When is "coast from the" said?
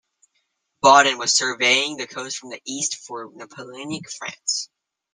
2.07-2.59